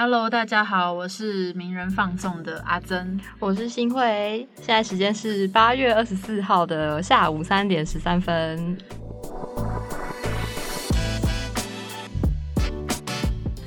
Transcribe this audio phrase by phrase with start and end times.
[0.00, 8.78] Hello，大家好，我是名人放送的阿珍，我是新慧，现在时间是八月二十四号的下午三点十三分。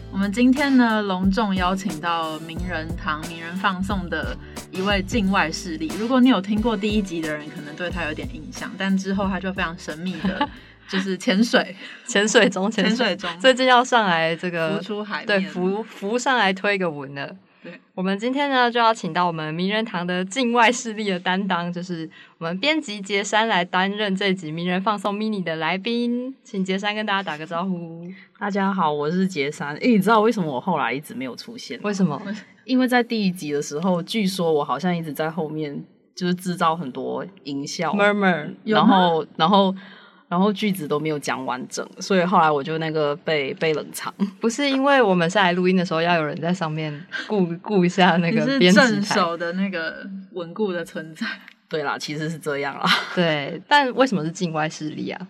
[0.09, 4.33] 我们今天呢，隆重邀请到名人堂名人放送的
[4.71, 5.91] 一位境外势力。
[5.99, 10.47] 如果你有听过第一集的人，可能对他有点印象，但之后他就非常神秘的。
[10.91, 11.73] 就是潜水，
[12.05, 17.33] 潜水中，潜水中，最近要上来这个浮出海，对，浮浮上来推个文了。
[17.63, 28.05] 对，我们今天呢就要请到我们名人堂的境外势力的担当，就是我们编辑杰山来担任这集名人放送 mini 的来宾，请杰山跟大家打个招呼。
[28.37, 29.75] 大家好，我是杰山。
[29.75, 31.79] 哎，你知道为什么我后来一直没有出现？
[31.83, 32.21] 为什么？
[32.65, 35.83] 因为在第一集的时候，据说我好像一直在后面，
[36.15, 39.73] 就是制造很多音效，murmur，然后，然后。
[40.31, 44.13] 然后句子都没有讲完整，所以后来我就那个被被冷藏。
[44.39, 51.27] 不是因为我们下来录音的时候要有人在上面顾顾一下那个编辑手的那个稳固的存在。
[51.67, 52.85] 对啦，其实是这样啦。
[53.13, 55.27] 对，但为什么是境外势力啊？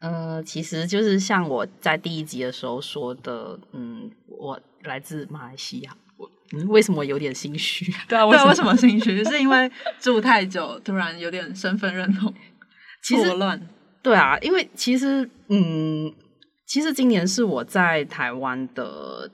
[0.00, 5.94] 呃，其实就是像我在第一集的时候说的，嗯，我来自马来西亚。
[6.16, 6.26] 我
[6.68, 7.92] 为什么有点心虚？
[8.08, 9.22] 对啊，为什么心虚？
[9.24, 12.32] 是因为住太久，突然有点身份认同
[13.02, 13.60] 错乱。
[14.02, 16.12] 对啊，因为其实，嗯，
[16.66, 19.30] 其实今年是我在台湾的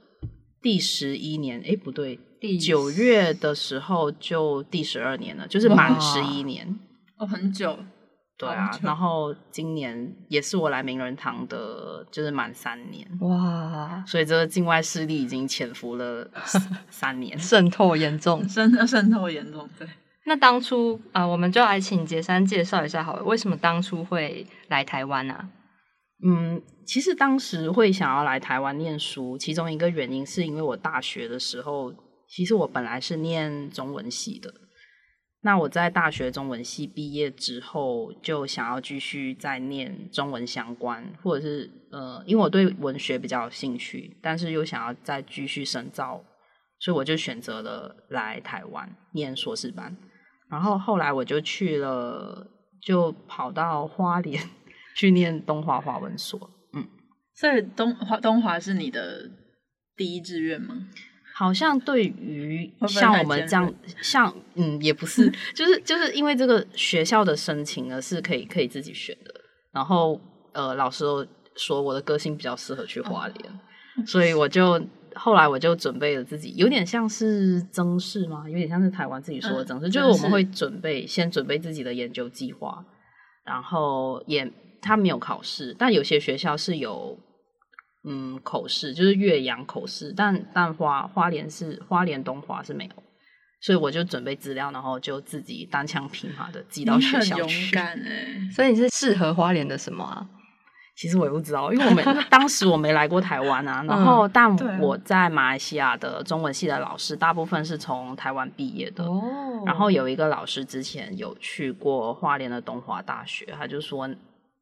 [0.62, 6.78] 第十一年，哎，不对，第九月的时候就第十二年了，就是满十一年。
[7.18, 7.78] 哦，很久。
[8.36, 16.28] 对啊，然后今年也是我来名人堂的，就是满三年哇，所以这个境外势力已经潜伏了
[16.90, 19.86] 三 年，渗透严重， 真的渗透严重，对。
[20.26, 25.50] 那当初啊，我们就来请杰山介绍一下好了，为什么当初会来台湾呢？
[26.24, 31.92] 嗯，其实当时会想要来台湾念书，其中一个原因是因为我大学的时候，
[32.26, 34.52] 其实我本来是念中文系的。
[35.42, 46.24] 那我在大学中文系毕业之后，就想要继续再念中文相关，或者是呃，因为我对文学比较有兴趣，但是又想要再继续深造，
[46.78, 49.94] 所以我就选择了来台湾念硕士班。
[50.54, 52.46] 然后后来我就去了，
[52.80, 54.40] 就跑到花莲
[54.94, 56.38] 去念东华华文所。
[56.72, 56.86] 嗯，
[57.34, 59.28] 所以东华东华是你的
[59.96, 60.76] 第一志愿吗？
[61.34, 69.34] 好像对于像我们这样，像嗯也不是，就是就是因为这个学校的申请呢是可以可以自己选的。
[69.72, 70.20] 然后
[70.52, 71.04] 呃老师
[71.56, 73.60] 说我的个性比较适合去花莲，
[74.06, 74.80] 所以我就。
[75.14, 78.44] 后来我就准备了自己，有点像是增试吗？
[78.48, 82.84] 有点像是台湾自己说的增试，就是我们会准备先准备自己的研究计划，
[83.44, 84.50] 然后也
[84.82, 87.18] 他没有考试，但有些学校是有
[88.04, 93.02] 嗯口试，就是岳阳口试，但但花花莲是花莲东华是没有，
[93.60, 97.62] 所以我就准备资料，然后就自己单枪匹马的寄到学校去。
[97.62, 98.48] 勇敢哎！
[98.52, 100.28] 所以你是适合花莲的什么啊？
[100.96, 103.82] 其实我也不知道，因为我们 当时我没来过台湾啊。
[103.82, 109.04] 然后，但我在马来西亚的中文系的老师，大部分是从台湾毕业的。
[109.04, 109.22] 哦。
[109.66, 114.08] 然后有一个老师之前有去过花莲的东华大学，他就说，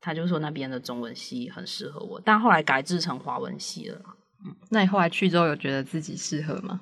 [0.01, 4.01] 他就说那边的中文系很适合我，但后来改制成华文系了。
[4.47, 4.55] 嗯。
[4.71, 6.81] 那你后来去之后有觉得自己适合吗？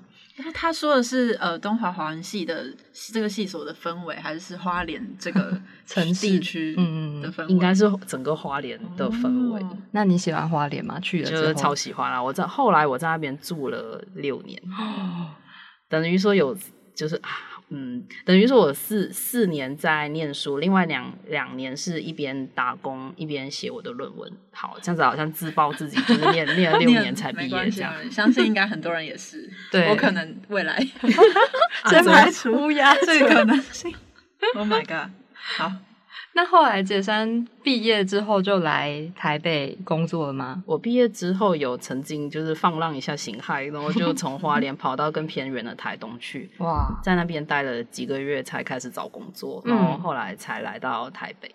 [0.55, 2.65] 他说的是呃，东华华文系的
[3.13, 7.49] 这个系所的氛围，还是是花莲这个 城地区嗯的氛围？
[7.53, 9.65] 应该是整个花莲的氛围。
[9.93, 10.99] 那你喜欢花莲吗？
[11.01, 12.23] 去了就是超喜欢啊！
[12.23, 14.61] 我在后来我在那边住了六年，
[15.89, 16.57] 等于说有
[16.95, 17.31] 就是啊。
[17.71, 24.31] 嗯，等于说我四四年在念书，另外两两年是一边打工一边写我的论文。
[24.51, 27.93] 好，这样子好像自曝自己就是念 念了六年才毕业这样。
[28.11, 30.77] 相信应该很多人也是， 对我可能未来
[31.89, 33.95] 真排除乌鸦，这个可能性。
[34.55, 35.11] Oh my god！
[35.33, 35.73] 好。
[36.33, 40.63] 那后来杰山毕业之后就来台北工作了吗？
[40.65, 51.53] 我毕业之后有曾经就是放浪一下形骸，然后就从花莲 跑到更偏远的台东去，哇，在那边待了几个月才开始找工作，然后后来才来到台北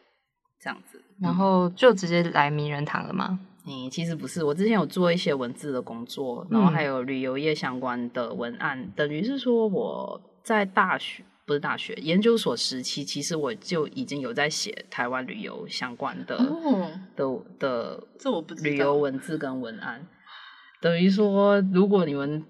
[0.62, 3.39] 这样子，然后就直接来名人堂了吗？
[3.66, 11.24] 嗯，其实不是，我之前有做一些文字的工作，然后还有旅游业相关的文案，等于是说我在大学。
[11.45, 16.38] 不是大学研究所时期，其实我就已经有在写台湾旅游相关的
[17.15, 17.25] 的
[17.59, 20.07] 的，这我不旅游文字跟文案。
[20.81, 22.44] 等于说，如果你们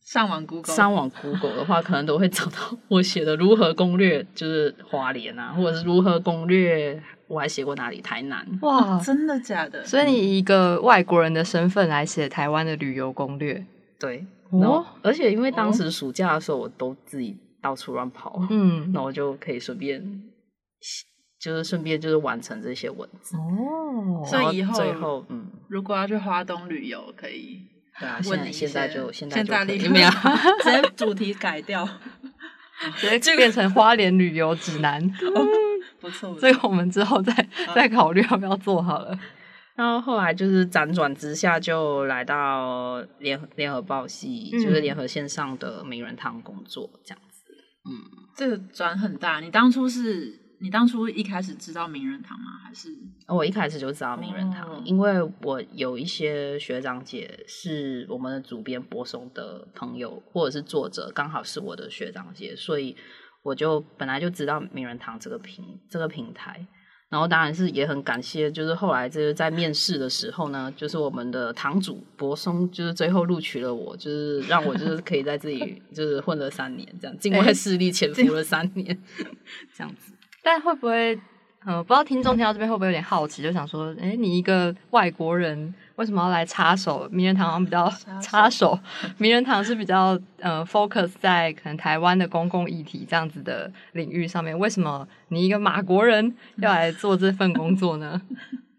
[0.00, 8.44] 上网 Google 上网 Google 的话，可能都会找到我写的如何攻略，就是花莲啊，或者是如何攻略，我还写过哪里台南。
[8.62, 9.84] 哇，真的假的？
[9.84, 13.64] 所以你一个外国人的身份来写台湾的旅游攻略。
[14.00, 20.22] 对，哦，而且因为当时暑假的时候，我都自己到处乱跑，嗯， 那我就可以顺便，
[21.40, 24.24] 就是顺便就是完成这些文字哦。
[24.24, 27.60] 所以以后最后，嗯，如果要去花东旅游，可以
[27.98, 30.10] 对啊，现在现在就现在就立没有
[30.62, 31.86] 直接主题改掉，
[32.96, 35.00] 直接就变成花莲旅游指南。
[36.00, 39.18] 不错，这个我们之后再再考虑要不要做好了。
[39.76, 47.29] 然后后来就是辗转之下，就来到联联合报系，就是联合线上的名人堂工作这样子。
[47.88, 49.40] 嗯，这个转很大。
[49.40, 52.58] 你当初是你当初一开始知道名人堂吗？
[52.62, 52.88] 还是
[53.26, 62.96] 我一开始就知道名人堂，因为我有一些学长姐是我们的主编柏松的朋友，或者是作者，刚好是我的学长姐，所以
[63.42, 66.66] 我就本来就知道名人堂这个平这个平台。
[67.10, 78.96] 然后当然是也很感谢，就是后来就是在面试的时候呢，就是我们的堂主博松，就是最后录取了我，就是让我就是可以在这里 就是混了三年，这样境外势力潜伏了三年，
[79.76, 80.14] 这样子。
[80.42, 81.20] 但会不会？
[81.66, 87.44] 呃，不知道听众听到这边会不会有点好奇，就想说，哎，你一个外国人为什么要来插手名人堂？
[87.46, 87.92] 好像比较
[88.22, 88.78] 插手，
[89.18, 94.58] 名人堂是比较呃 focus 在可能台湾的公共议题这样子的领域上面。
[94.58, 98.22] 为什么你一个马国人要来做这份工作呢？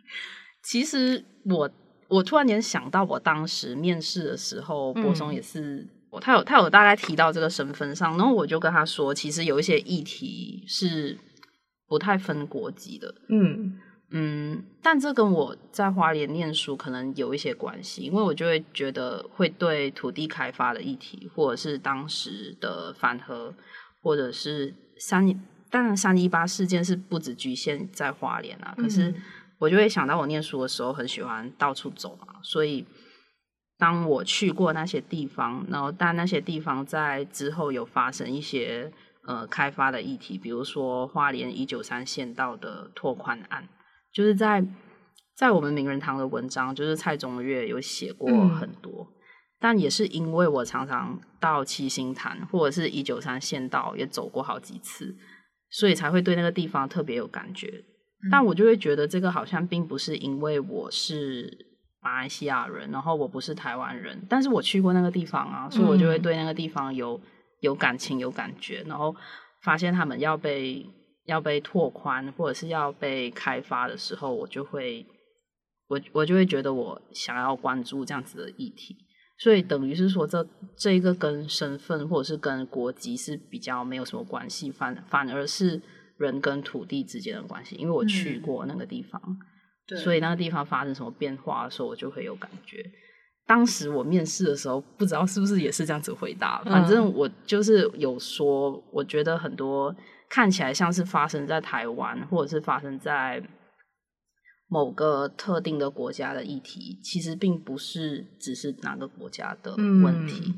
[0.65, 1.69] 其实我
[2.07, 5.87] 我突然间想到，我当时面试的时候，柏松也是，
[6.19, 11.19] 他有他有大概提到这个身份上，然后我就跟他说，其实有一些议题是。
[11.87, 13.77] 不太分国籍的，嗯
[14.11, 23.53] 嗯，但这跟我在花莲念书可能有一些关系，因为我就会觉得会对土地开发的议题，或者是当时的反核，
[24.01, 25.25] 或者是三，
[25.69, 29.13] 当然三一八事件是不止局限在花莲啊，可是
[29.57, 32.85] 我就会想到我念书的时候很喜欢到处走嘛，所以
[33.77, 38.91] 当我去过那些地方，然后但那些地方在之后有发生一些。
[39.27, 43.69] 呃，开发的议题，比如说花莲一九三县道的拓宽案，
[44.13, 44.63] 就是在
[45.35, 49.07] 在我们名人堂的文章，就是蔡宗岳有写过很多，
[49.59, 55.15] 但也是因为我常常到七星潭或者是一九三县道也走过好几次，
[55.69, 57.83] 所以才会对那个地方特别有感觉。
[58.31, 61.51] 但我就会觉得这个好像并不是因为我是
[62.01, 67.19] 马来西亚人，然后我不是台湾人，但是我去过那个地方啊，所以我就会对那个地方有。
[67.61, 69.15] 有感情有感觉，然后
[69.61, 70.83] 发现他们要被
[71.31, 75.05] 要被拓宽或者是要被开发的时候，我就会
[75.87, 78.95] 我我就会觉得我想要关注这样子的议题，
[79.39, 80.45] 所以等于是说这
[80.75, 85.81] 这一个跟身份或者是跟国籍是比较没有什么关系，反反而是
[86.17, 89.19] 人跟土地之间的关系，因为我去过那个地方，
[90.03, 92.83] 所以那个地方发生什么变化的时候，我就会有感觉。
[93.47, 96.63] 当时我面试的时候，不知道是不是也是这样子回答。
[96.63, 99.93] 反正我就是有说，我觉得很多
[100.31, 103.43] 看起来像是发生在台湾，或者是发生在
[104.69, 110.53] 某个特定的国家的议题，其实并不是只是哪个国家的问题，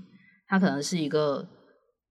[0.48, 1.48] 它可能是一个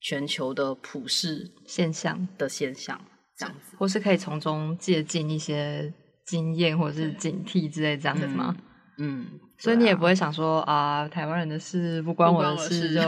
[0.00, 3.00] 全球的普世现象的现象，
[3.38, 5.94] 这样子，或是可以从中借鉴一些
[6.26, 8.56] 经验或者是警惕之类这样子吗？
[8.98, 9.38] 嗯。
[9.58, 13.00] 所以你也不会想说啊，台湾人的事不关我的事，就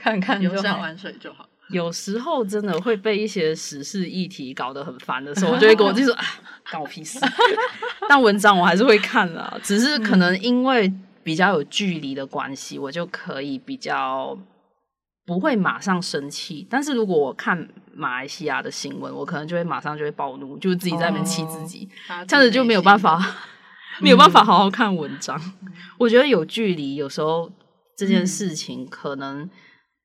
[0.00, 1.46] 看看游山玩水就好。
[1.70, 6.24] 有时候真的会被一些时事议题搞得很烦的时候，我就会跟我就说 啊，
[6.70, 7.18] 关我屁事。
[8.08, 14.38] 但文章我还是会看啦，只是可能因为比较有距离的关系，我就可以比较
[15.26, 16.66] 不会马上生气。
[16.70, 21.88] 但是如果我看马来西亚的新闻，我可能就会马上就会暴怒，就自己在那边气自己，
[22.26, 23.22] 这样子就没有办法。
[24.00, 25.36] 没有办法好好看文章，
[25.98, 27.50] 我觉得有距离，有时候
[27.96, 29.50] 这件事情可能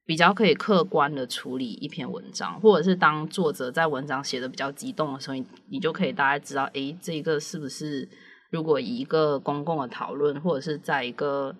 [0.06, 8.08] 比较可以客观的处理一篇文章，或者是当作者在文章写的比较激动的时候，你你就可以大概知道，诶，这个是不是
[8.52, 11.56] 如果以一个公共的讨论，或者是在一个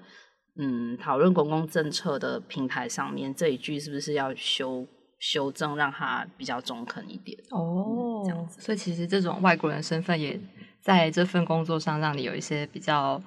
[0.58, 4.88] 嗯讨论公共政策的平台上面，这一句是不是要修
[5.20, 7.38] 修正，让它比较中肯一点？
[7.52, 10.40] 哦，这样子，所以其实这种外国人身份也。
[10.84, 13.18] 在这份工作上，让你有一些比较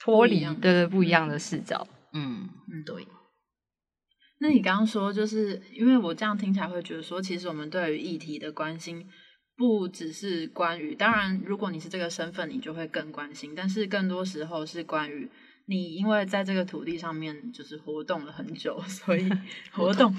[0.00, 1.86] 脱离对对不一样的视角。
[2.12, 3.06] 嗯嗯，对。
[4.44, 9.08] 那你刚刚说，就是因为我这样听起来会觉得说，其实我们对于议题的关心，
[9.56, 13.54] 不只是关于，当然，如果你是这个身份，你就会更关心。
[13.56, 15.26] 但是更多时候是关于
[15.64, 19.26] 你，因为在这个土地上面就是活动了很久，所以
[19.72, 20.14] 活动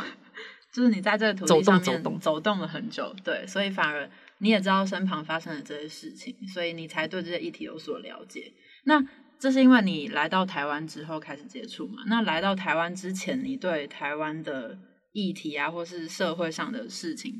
[0.73, 4.09] 就是你在这个土地上面走动了很久，对，所以反而。
[4.39, 8.51] 你也知道身旁发生的这些事情，所以你才对这些议题有所了解。
[8.83, 9.01] 那
[9.39, 12.03] 这是因为你来到台湾之后开始接触嘛？
[12.07, 14.77] 那来到台湾之前，你对台湾的
[15.13, 17.33] 议题啊，或是社会上的事情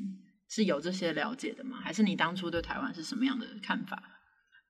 [0.48, 1.78] 是有这些了解的吗？
[1.82, 4.02] 还是你当初对台湾是什么样的看法？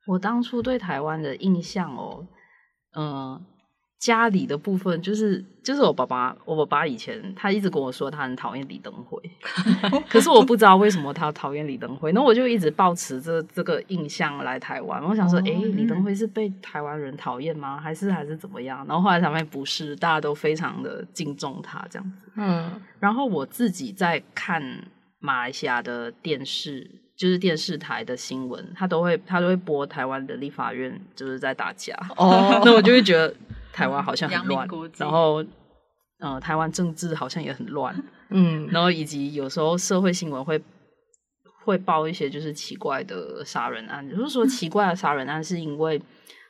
[0.06, 2.26] 我当初对台湾的印象哦，
[2.96, 3.44] 嗯。
[3.98, 9.15] 家里的部分就是就是我爸爸，我爸爸以前他一直跟我说他很讨厌李登辉，
[10.08, 15.02] 可是我不知道为什么他讨厌李登辉，那我就一直抱持这 这个印象来台湾。
[15.02, 17.80] 我想说，哎，李登辉是被台湾人讨厌吗？
[17.80, 18.84] 还是还是怎么样？
[18.86, 22.32] 然后后来才发现不是，大家都非常的敬重他这样子。
[22.36, 24.62] 嗯，然后我自己在看
[25.18, 31.94] 马来西亚的电视，就是电视台的新闻，他都会他都会播台湾的立法院就是在打架。
[32.16, 33.34] 哦， 那我就会觉得。
[33.72, 35.44] 台湾好像很乱，然后，
[36.18, 37.94] 呃，台湾政治好像也很乱，
[38.30, 40.60] 嗯，然后以及有时候社会新闻会
[41.64, 46.00] 会报一些就是奇怪的杀人案，就是说奇怪的杀人案是因为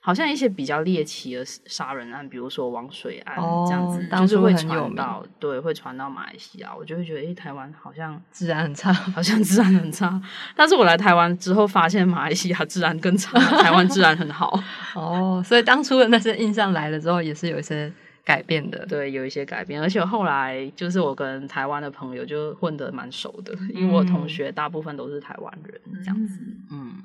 [0.00, 10.22] 好像一些比较猎奇的杀人案，比如说王水案这样子，就是会传到对，会传到马来西亚，我就会觉得，哎，台湾好像治安很差，好像治安很差。
[10.54, 14.62] 但是我来台湾之后，发现马来西亚治安更差，台湾治安很好。
[14.94, 17.92] 哦，所以当初的那些印象来了之后，也是有一些
[18.26, 18.84] 改变的。
[18.86, 26.40] 对，有一些改变，而且后来就是我跟台湾的朋友就混得蛮熟的，因为我同学大部分都是台湾人，这样子，
[26.70, 27.02] 嗯。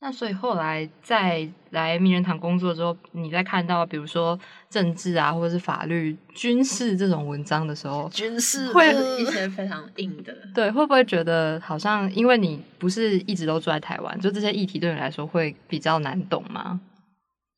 [0.00, 4.38] 那所以后来在来名人堂工作之后，你在看到比如说
[4.68, 8.86] 政治啊，或者是法律、军事这种文章的时候，军事会
[9.18, 16.78] 一些非常硬的，对，会不会觉得好像因为你不是一直都住在台湾，就这些议题对你来说会比较难懂吗？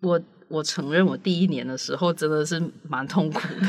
[0.03, 3.67] 我我承认，我第一年的时候真的是蛮痛苦的，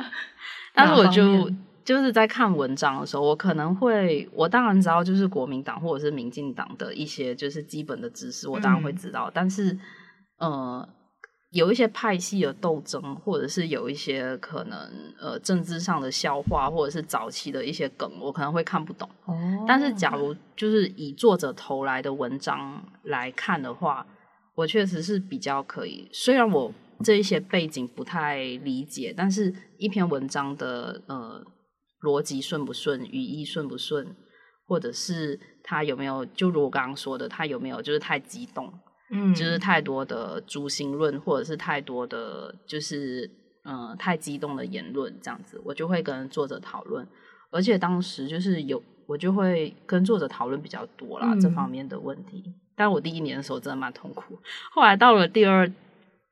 [0.74, 1.50] 但是我就。
[1.82, 9.28] 就是在看文章的时候，我可能会，我当然知道，就是国民党或者是民进党的一些就是基本的知识，我当然会知道。
[9.34, 9.76] 但是，
[10.36, 10.86] 呃，
[11.50, 14.78] 有一些派系的斗争，或者是有一些可能
[15.18, 19.08] 呃政治上的笑话，或者是早期的一些梗，我可能会看不懂。
[19.24, 19.34] 哦。
[19.66, 24.06] 但是，假如就是以作者投来的文章来看的话，
[24.54, 26.08] 我确实是比较可以。
[26.12, 26.72] 虽然我
[27.04, 31.44] 这一些背景不太理解，但是一篇文章的呃。
[32.02, 34.16] 逻辑顺不顺，语义顺不顺，
[34.64, 38.72] 或者是他有没有，就如我刚刚说的，他有没有就是太激动，
[39.12, 43.30] 嗯，就是太多的诛心论，或者是太多的，就是
[43.66, 47.06] 嗯太激动的言论这样子，我就会跟作者讨论，
[47.50, 52.42] 而且当时就是有我就会跟作者讨论比较多啦这方面的问题，
[52.80, 54.38] 但我第一年的时候真的蛮痛苦，
[54.72, 55.70] 后来到了第二、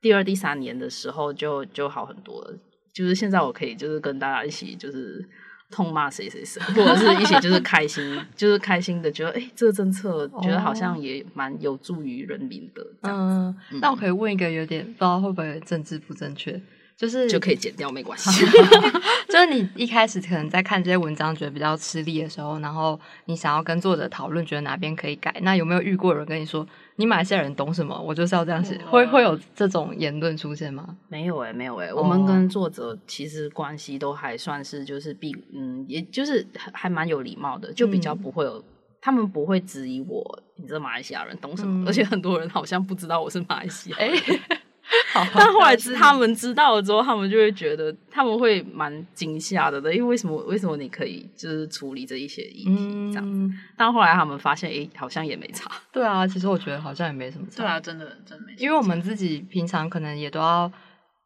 [0.01, 2.57] 第二、第三年的时候就就好很多了，
[2.91, 5.29] 就是现在我可以就是跟大家一起就是。
[5.71, 13.77] 痛骂谁谁谁，或者是一起就是开心，就是开心的，觉得哎，这个政策觉得好像也蛮有助于人民的这样子。
[13.79, 16.59] 那我可以问一个有点不知道会不会政治不正确？
[16.99, 18.45] 就是就可以剪掉，没关系。
[19.29, 25.33] 就是你一开始可能在看这些文章觉得比较吃力的时候，然后你想要跟作者讨论，觉得哪边可以改。
[25.41, 27.97] 那有没有遇过人跟你说，你马来西亚人懂什么？
[27.97, 30.97] 我就是要这样写，会会有这种言论出现吗？
[31.07, 31.93] 没有哎，没有哎。
[31.93, 38.61] 我们跟作者其实关系都还算是就是比嗯，也就是还蛮有礼貌的，就比较不会有
[38.99, 41.87] 他们不会质疑我，你这马来西亚人懂什么？
[41.87, 43.97] 而且很多人好像不知道我是马来西亚。
[45.35, 50.35] 但后来他们知道了之后，他们就会觉得他们会蛮惊吓的的，因为为什么？
[50.45, 53.55] 为什么你可以就是处理这一些议题这样子？
[53.77, 55.69] 但后来他们发现，哎，好像也没差。
[55.91, 57.57] 对啊，其实我觉得好像也没什么差。
[57.57, 58.53] 对啊，真的真没。
[58.57, 60.71] 因为我们自己平常可能也都要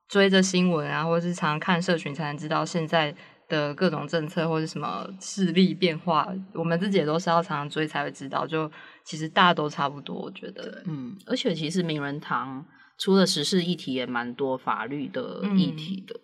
[0.09, 3.15] 追着新闻啊，或者是常看社群，才能知道现在
[3.47, 6.27] 的各种政策或者什么势力变化。
[6.53, 8.45] 我们自己也都是要常常追才会知道。
[8.45, 8.69] 就
[9.05, 10.81] 其实大家都差不多，我觉得。
[10.85, 12.65] 嗯，而且其实名人堂。
[12.97, 16.19] 除了时事议题，也蛮多法律的议题的。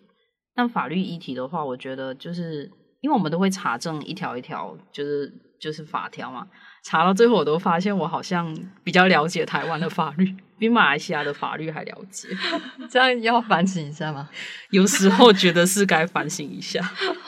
[0.54, 6.46] 但法律议题的话，我觉得就是因为我们都会查证一条一条，就是就是法条嘛。
[6.82, 12.28] 查到最后，我都发现我好像比较了解台湾的法律，比马来西亚的法律还了解。
[12.88, 14.30] 这样要反省一下吗？
[14.70, 16.82] 有时候觉得是该反省一下。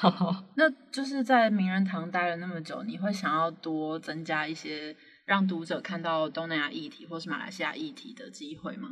[0.56, 4.96] 那就是在名人堂待了那么久，你会想要多增加一些
[5.26, 8.88] 让读者看到东南亚议题或是马来西亚议题的机会吗？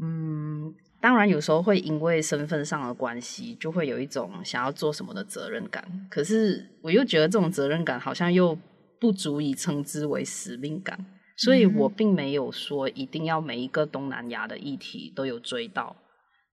[0.00, 6.08] 嗯，当然有时候会因为身份上的关系，就会有一种想要做什么的责任感。
[6.10, 8.56] 可是我又觉得这种责任感好像又
[8.98, 11.04] 不足以称之为使命感，
[11.36, 15.94] 所以我并没有说一定要每一个东南亚的议题都有追到。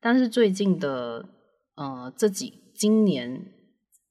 [0.02, 1.26] 但是最近的
[1.76, 3.46] 呃这几今年，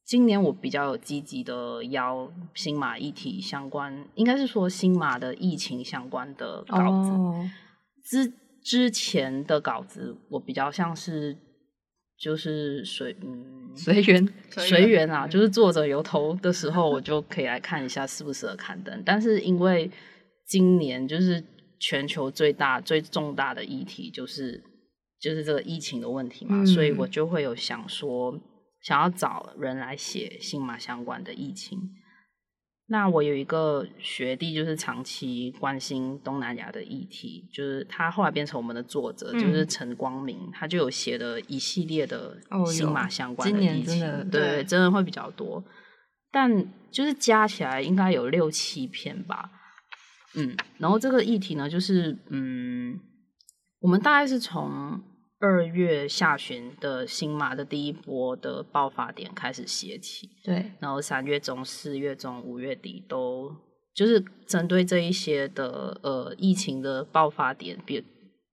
[0.07, 7.11] 今年我比较有积极的邀新马议题相关，应该是说新马的疫情相关的稿子
[8.03, 8.33] 之。
[8.69, 11.35] 之前的稿子我比较像是
[12.19, 19.03] 就是随嗯随缘随缘啊，就是作者有头的时候，我就可以来看一下适不适合刊登。
[19.07, 19.91] 但是因为
[20.47, 21.43] 今年就是
[21.81, 24.63] 全球最大最重大的议题就是
[25.19, 28.39] 就是这个疫情的问题嘛，所以我就会有想说
[28.83, 31.81] 想要找人来写新马相关的疫情。
[32.91, 45.63] 那我有一个学弟，就是长期关心东南亚的议题，就是他后来变成我们的作者，就是陈光明，他就有写的一系列的新马相关的议题，对，真的会比较多，
[46.31, 46.51] 但
[46.91, 49.51] 就是加起来应该有六七篇吧，
[50.35, 52.99] 嗯，然后这个议题呢，就是嗯，
[53.81, 55.03] 我们大概是从。
[55.41, 63.55] 二月下旬的新马的第一波的爆发点开始写起，对，然后三月中、四月中、五月底都
[63.95, 68.03] 就是针对这一些的呃疫情的爆发点，比如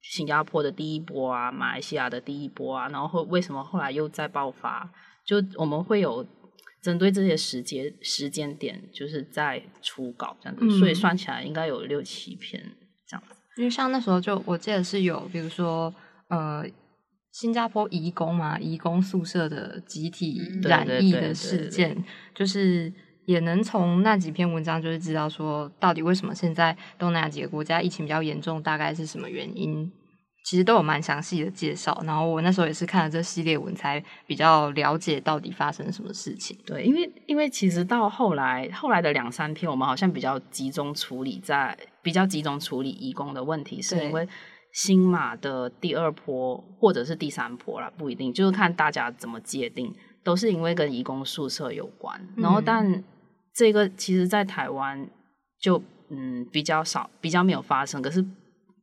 [0.03, 4.87] 新加坡的第一波啊，马来西亚的第一波啊，然后为什么后来又再爆发？
[5.25, 6.23] 就我们会有
[6.83, 12.61] 针对这些时间时间点，就是在初稿这样子，所以算起来应该有六七篇
[13.07, 13.33] 这样子。
[13.57, 15.91] 因为像那时候就我记得是有，比如说。
[16.29, 16.65] 呃，
[17.31, 22.03] 新加坡移工嘛，移工宿舍的集体染疫的事件，
[22.33, 22.91] 就是
[23.25, 29.91] 也能从那几篇文章就是知道说，到底为什么现在东南亚几个国家疫情比较严重，大概是什么原因？
[30.45, 32.01] 其实都有蛮详细的介绍。
[32.05, 36.57] 然后我那时候也是看了这系列文，才比较了解到底发生什么事情。
[36.65, 44.27] 对，因为因为其实到后来后来的两三篇，我们好像比较集中处理在比较集中处理移工的问题，是因为。
[44.75, 52.21] 新马的第二波或者是第三波啦，不一定，就是看大家怎么界定，都是因为跟移工宿舍有关。
[52.35, 53.01] 然后，但
[53.53, 55.09] 这个其实，在台湾
[55.57, 58.01] 就嗯比较少，比较没有发生。
[58.01, 58.23] 可是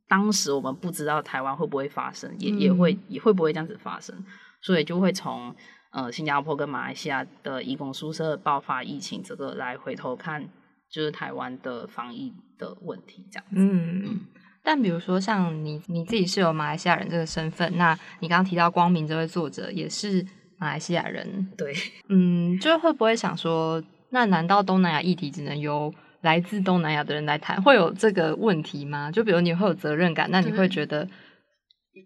[0.09, 4.17] 当时我们不知道台湾会不会发生，也也会也会不会这样子发生，
[4.63, 5.55] 所以就会从
[5.91, 10.49] 呃新加坡跟马来西亚的移工宿舍爆发疫情这个来回头看，
[10.91, 13.57] 就是台湾的防疫的问题这样子。
[13.57, 14.21] 嗯。
[14.65, 20.25] 但比如说，像你你自己是有马来西亚人这个身份，那你刚刚提到光明这位作者也是
[20.59, 21.75] 马来西亚人， 对，
[22.09, 29.11] 嗯，就会不会想说，那难道东南亚议题只能由来自东南亚的人来谈，会有这个问题吗？
[29.11, 31.09] 就比如你会有责任感，那你会觉得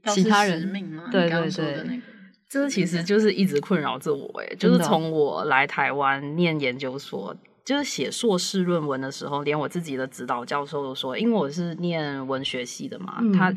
[0.07, 0.73] 其他人
[1.13, 2.01] 对对对，
[2.49, 7.37] 这其实就是一直困扰着我，哎，就是从我来台湾念研究所。
[7.67, 13.53] 就是写硕士论文的时候，连我自己的指导教授都说，因为我是念文学系的嘛，他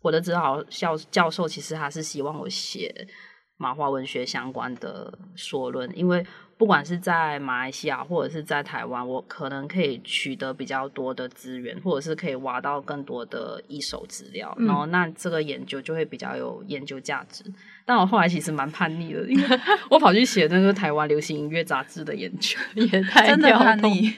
[0.00, 3.08] 我的指导教教授其实他是希望我写
[3.56, 6.24] 马华文学相关的硕论，因为。
[6.62, 17.42] 不管是在马来西亚或者是在台湾，我可能可以取得比较多的资源，或者是可以挖到更多的一手资料，然后那这个研究就会比较有研究价值。
[17.84, 24.14] 但我后来其实蛮叛逆的，因为 我跑去写那个台湾流行音乐杂志的研究，也太真的叛逆，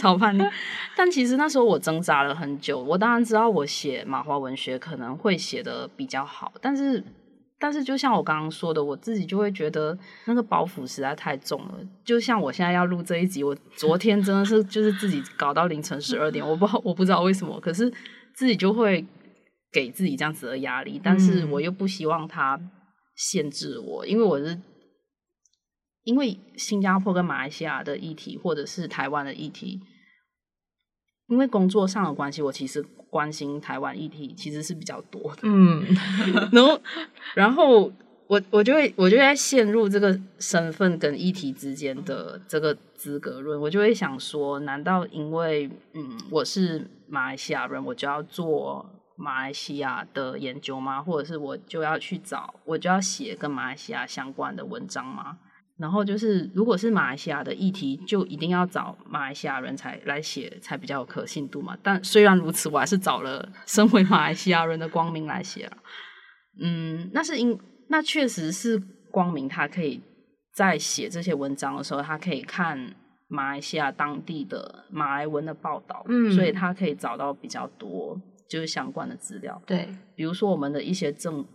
[0.00, 0.42] 超叛逆。
[0.94, 7.02] 但其实那时候我挣扎了很久，我当然知道我写马华文学可能会写的比较好，但是。
[7.60, 11.80] 但是，就像我刚刚说的，我自己就会觉得那个包袱实在太重了。
[12.04, 17.92] 就像我现在要录这一集，我昨天真的是就是自己搞到凌晨十二点，我不我不知道为什么，可是
[18.32, 19.04] 自己就会
[19.72, 21.00] 给自己这样子的压力。
[21.02, 22.60] 但是我又不希望它
[23.16, 24.56] 限制我，因为我是
[26.04, 29.80] 因为新加坡跟马来西亚的议题，或者是台湾的议题。
[31.28, 35.42] 因为工作上的关系，我其实关心台湾议题其实是比较多的。
[35.42, 35.84] 嗯，
[36.52, 36.80] 然后，
[37.34, 37.92] 然后
[38.26, 51.02] 我我就会我就在陷入这个身份跟议题之间的这个资格论，我就会想说，难道因为嗯我是马来西亚人，我就要做马来西亚的研究吗？
[51.02, 55.38] 或者是我就要去找我就要写跟马来西亚相关的文章吗？
[55.78, 61.78] 然后就是，如果是马来西亚的议题，就一定要找马来西亚人才来写，才比较有可信度嘛。
[61.82, 65.76] 但虽然如此，我还是找了 身为马来西亚人的光明来写了。
[66.60, 67.56] 嗯，那是因
[67.88, 68.76] 那确实是
[69.12, 70.00] 光明，他可以
[70.52, 72.96] 在写这些文章的时候，他可以看
[73.28, 79.62] 马来西亚当地的马来文的报道，嗯，所以他可以找到比较多就是相关的资料。
[79.64, 81.46] 对，比如说我们的一些政。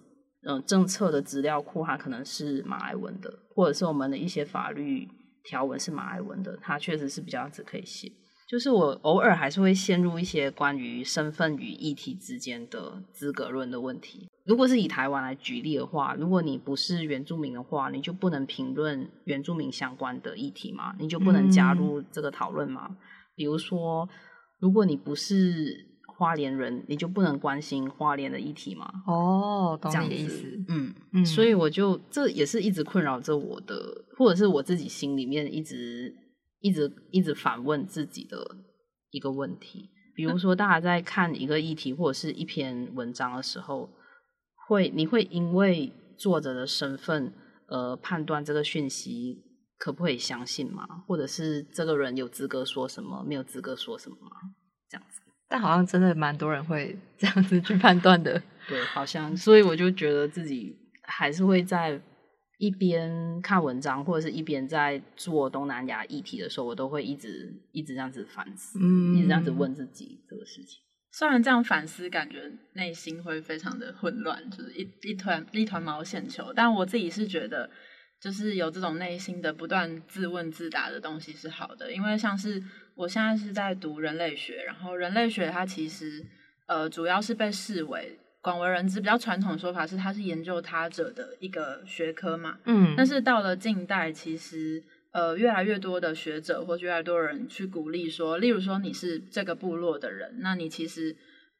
[0.46, 5.08] 嗯，政策的资料库它可能是马来文的，或者是我们的一些法律
[5.44, 8.12] 条文是马来文的，它确实是比较只可以写。
[8.50, 14.28] 就是我偶尔还是会陷入一些关于身份与议题之间的资格论的问题。
[14.46, 20.94] 如果是以台湾来举例的话，如果你不是原住民的话，你就不能评论原住民相关的议题吗？
[21.00, 22.98] 你就不能加入这个讨论吗？
[23.34, 24.08] 比如说，
[24.60, 25.93] 如果你不是。
[26.24, 28.90] 花莲人，你就不能关心花莲的议题吗？
[29.06, 30.64] 哦，懂这样你的意思。
[30.70, 36.16] 嗯，嗯，所以我就这也是一直困扰着我的，或者是我自己心里面一直
[36.62, 38.38] 一直一直反问自己的
[39.12, 39.90] 一个问题。
[40.16, 43.90] 比如说，大家在看一个议题或者是一篇文章的时候，
[44.70, 47.34] 会你会因为作者的身份
[47.68, 49.44] 而判断这个讯息
[49.78, 50.88] 可不可以相信吗？
[51.06, 54.38] 或者是这个人有资格说什么，没有资格说什么吗？
[54.88, 55.20] 这样子。
[55.54, 58.42] 但好像真的蛮多人会 这样子去判断的。
[58.68, 62.02] 对，好像，所以我就觉得自己还是会在
[62.58, 70.80] 一边看文章，或者是一边在做东南亚议题的时候，我都会一直一直这样子反思，嗯一直这样子问自己这个事情。
[71.12, 76.52] 虽然这样反思，感觉内心会非常的混乱，就是一一团一团毛线球。
[76.56, 77.70] 但我自己是觉得，
[78.24, 82.64] 就是有这种内心的不断自问自答的东西是好的，因为像是
[82.96, 86.24] 我现在是在读人类学，然后人类学它其实
[86.66, 94.82] 呃主要是被视为广为人知比较传统的说法是它是研究他者的一个学科嘛，嗯，但是到了近代，其实
[95.12, 101.14] 呃越来越多的学者或者越来越多人去鼓励说，例如说你是这个部落的人，那你其实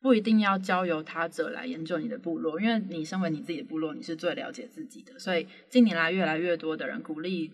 [0.04, 5.18] 不一定要交由他者来研究你的部落，因为你身为你自己的部落，你是最了解自己的。
[5.18, 7.50] 所以近年来越来越多的人鼓励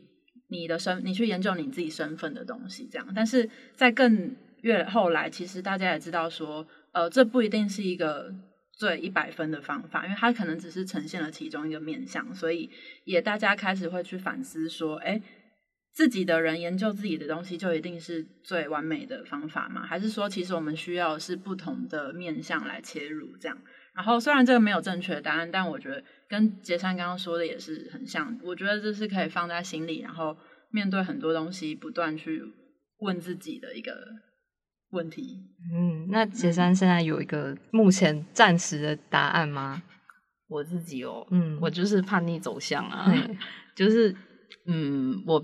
[0.48, 3.08] 你的身，你去研究你自己身份的东西，这样。
[3.16, 8.34] 但是在更越后来，其实大家也知道说，呃，这不一定是一个
[8.72, 12.68] 最一百分的方法，因为它可能只是呈现了其中一个面向，所以
[13.04, 15.22] 也大家开始会去反思说，哎，
[16.00, 19.86] 自己的人研究自己的东西就一定是最完美的方法吗？
[19.86, 23.58] 还是说，其实我们需要是不同的面向来切入这样？
[23.94, 28.40] 然后虽然这个没有正确的答案，但我觉得跟杰山刚刚说的也是很像。
[28.46, 30.38] 我觉得这是可以放在心里，然后
[30.72, 32.42] 面对很多东西，不断去
[33.00, 33.94] 问自己的一个
[34.92, 35.38] 问题。
[35.76, 39.84] 嗯，那杰山现在有一个目前暂时的答案吗？
[40.48, 43.38] 我自己哦，嗯我就是叛逆走向啊，对
[43.76, 44.16] 就是
[44.66, 45.44] 嗯，我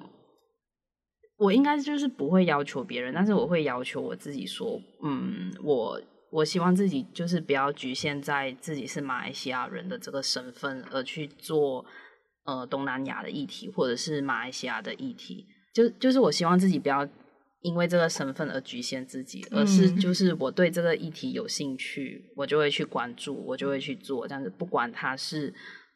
[1.38, 11.86] 我应该就是不会要求别人，但是我会要求我自己说，嗯，我我希望自己就是不要局限在自己是马来西亚人的这个身份而去做
[12.46, 17.08] 呃东南亚的议题或者是马来西亚的议题，就就是我希望自己不要。
[17.62, 25.52] 因为这个身份而局限自己，而是嗯就是我对这个议题有兴趣，我就会去关注，我就会去做，这样子，不管它是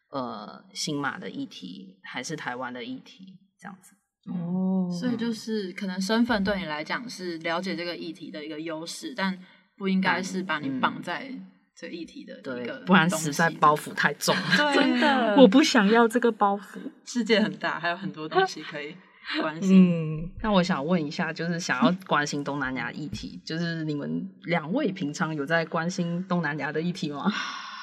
[0.09, 3.91] 呃新马的议题还是台湾的议题，这样子。
[4.27, 9.37] 哦所以就是可能身份对你来讲是了解这个议题的一个优势，但
[9.77, 11.31] 不应该是把你绑在
[11.75, 14.35] 这个议题的一对个，不然实在包袱太重。
[14.57, 16.79] 对真的 我不想要这个包袱。
[17.05, 18.95] 世界很大，还有很多东西可以
[19.41, 20.23] 关心。
[20.23, 27.31] 嗯， 那我想问一下，就是想要关心东南亚议题，就是你们两位平常有在关心东南亚的议题吗？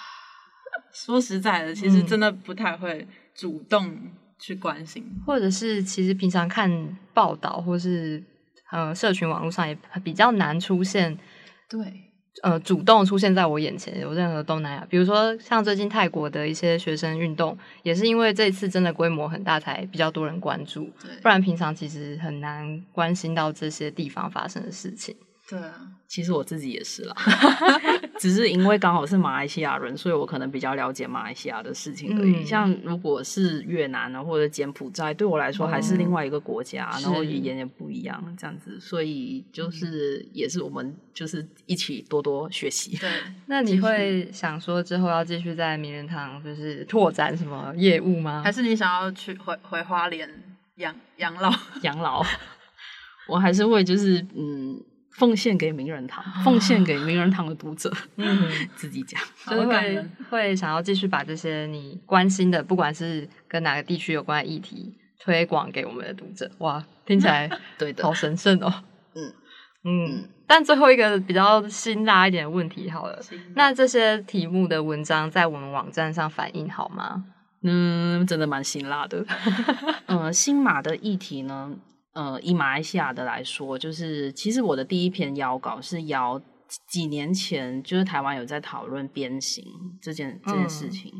[0.93, 3.97] 说实在的，其实嗯真的不太会主动
[4.39, 5.05] 去关心。
[5.27, 8.23] 或者是其实平常看报道或是
[8.71, 11.17] 呃社群网络上也比较难出现
[11.69, 11.79] 对，
[12.43, 25.17] 呃主动出现在我眼前有任何东南亚，比如说像最近泰国的一些学生运动，也是因为这次真的规模很大，才比较多人关注，对，不然平常其实很难关心到这些地方发生的事情。
[25.49, 25.75] 对啊，
[26.09, 27.15] 其实我自己也是啦，
[28.19, 32.37] 只是因为刚好是马来西亚人，所以我可能比较了解马来西亚的事情而已。
[32.43, 42.97] 嗯像如果是越南啊或者柬埔寨，对我来说还是另外一个国家，是然后语言也不一样，这样子，所以就是也是我们就是一起多多学习。
[42.97, 43.09] 对，
[43.47, 48.43] 那你会想说之后要继续在名人堂就是拓展什么业务吗？
[48.45, 50.29] 还是你想要去回回花莲
[50.77, 51.53] 养养老？
[51.83, 52.25] 养老，
[53.29, 54.83] 我还是会就是嗯。
[55.19, 59.21] 奉献给名人堂，奉献给名人堂的读者，嗯， 自己讲。
[59.47, 66.51] 就是会会想要继续把这些你关心的，不管是跟哪个地区有关的议题，推广给我们的读者。
[66.59, 68.73] 哇，听起来 对的好神圣哦。
[69.15, 69.33] 嗯
[69.85, 73.19] 嗯，但最后一个比较辛辣一点的问题好了，
[73.55, 77.25] 那这些题目的文章在我们网站上反映好吗？
[77.63, 79.25] 嗯，真的蛮辛辣的。
[80.07, 81.73] 嗯，新马的议题呢，
[82.17, 86.41] 呃，以马来西亚的来说，就是其实我的第一篇邀稿是邀
[86.89, 89.63] 几年前，就是台湾有在讨论鞭刑
[90.01, 91.13] 这件这件事情，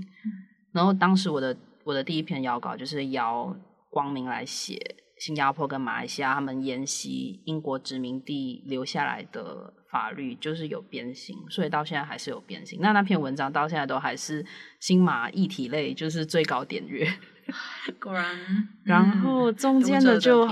[0.73, 1.55] 然后当时我的
[1.85, 3.55] 我的第一篇邀稿就是邀
[3.91, 12.81] 光明来写新加坡跟马来西亚他们沿袭英国殖民地留下来的法律，就是有鞭刑，所以到现在还是有鞭刑。
[12.81, 14.43] 那那篇文章到现在都还是
[14.81, 17.07] 新马议题类，就是最高点阅。
[18.03, 20.49] 果然，然后中间的的就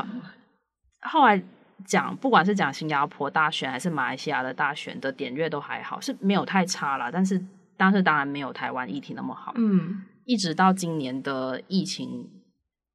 [1.05, 1.43] 后来
[1.85, 7.11] 讲，不管是讲新加坡大选还是马来西亚的大选的点阅都还好，是没有太差啦。
[7.11, 7.43] 但是，
[7.77, 9.53] 但是当然没有台湾议题那么好。
[9.57, 12.31] 嗯，一直到今年的疫情，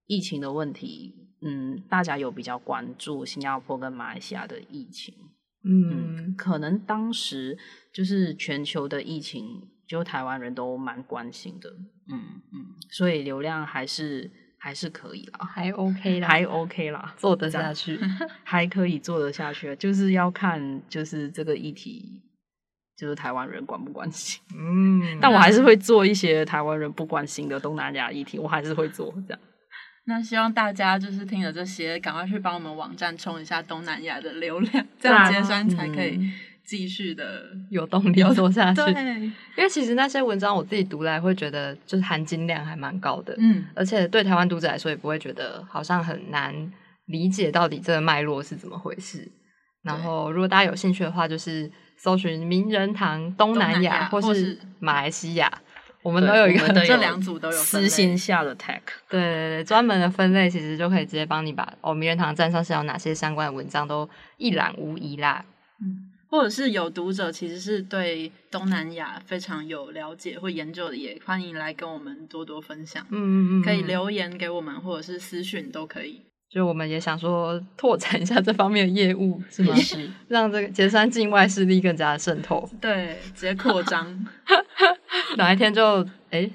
[0.07, 5.13] 疫情的问题，嗯，大家有比较关注新加坡跟马来西亚的疫情。
[5.63, 7.57] 嗯，可能当时
[7.93, 11.69] 就是全球的疫情，就台湾人都蛮关心的。
[12.11, 14.31] 嗯嗯，所以流量还是。
[14.59, 17.99] 还是可以啦，还 OK 啦，还 OK 啦，做得下去，
[18.43, 22.21] 还可以做得下去，就是要看就是这个议题，
[22.97, 24.41] 就是台湾人关不关心。
[24.53, 29.39] 嗯，但我还是会做一些台湾人不关心的东南亚议题，我还是会做这样。
[30.05, 36.19] 那希望大家就是听了这些，赶快去帮我们网站冲一下东南亚的流量，这样接山才可以。
[36.69, 39.03] 继续的 有动力做下去， 对，
[39.57, 46.53] 因为其实那些文章我自己读来会觉得，就是含金量还蛮高的，嗯，而且对台湾读者来说也不会觉得好像很难
[47.07, 49.27] 理解到底这个脉络是怎么回事。
[49.81, 55.51] 然后如果大家有兴趣的话，就是搜寻名人堂东南亚或是马来西亚，
[56.03, 65.43] 我们都有一个这两组都有私心下的 tag，对对对，专门的分类其实就可以直接帮你把哦名人堂站上是有哪些相关的文章都一览无遗啦，
[65.81, 66.08] 嗯。
[66.29, 73.03] 或者是有读者其实是对东南亚非常有了解或研究的，也欢迎来跟我们多多分享。
[73.09, 76.21] 嗯嗯嗯，可以留言给我们，或者是私讯都可以。
[76.51, 79.75] 就我们也想说拓展一下这方面的业务，是吗？
[79.75, 82.67] 是让这个杰山境外势力更加的渗透。
[82.81, 84.25] 对，直接扩张。
[85.37, 86.49] 哪一天就哎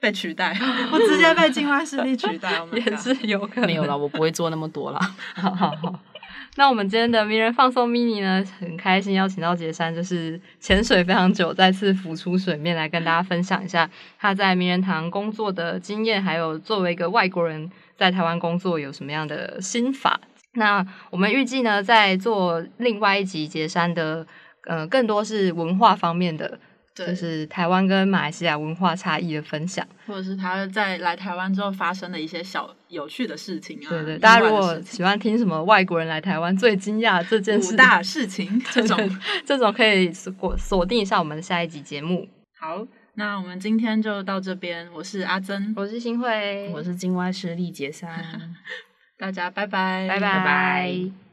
[0.00, 0.54] 被取代，
[0.92, 3.66] 我直接被境外势力取代，也是有可能。
[3.66, 5.00] 没有了，我不会做那么多了。
[5.34, 6.00] 好好好。
[6.56, 20.20] 那我们今天的名人放送 mini 呢，很开心邀请到杰山，就是潜水非常久，再次浮出水面来跟大家分享一下他在名人堂工作的经验，还有作为一个外国人在台湾工作有什么样的心法。
[20.54, 24.26] 那我们预计呢，在做另外一集杰山的，
[24.66, 26.58] 呃，更多是文化方面的。
[27.06, 33.88] 就是台湾跟马来西亚文化差异的分享，或者是他在来台湾之后发生的一些小有趣的事情啊。
[33.88, 42.28] 对对，大家如果喜欢听什么外国人来台湾最惊讶这件事大事情 这种，这种可以锁锁定一下我们的下一集节目。
[42.58, 44.88] 好，那我们今天就到这边。
[44.92, 48.08] 我是阿珍，我是新慧，我是境外师力杰三，
[49.18, 51.27] 大家拜拜，拜拜拜。